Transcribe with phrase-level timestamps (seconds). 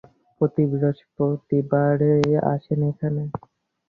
[0.41, 3.23] প্রতি বৃহস্পতিবারেই আসেন এখানে?